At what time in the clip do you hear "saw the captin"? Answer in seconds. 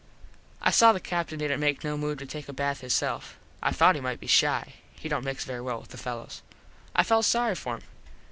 0.71-1.37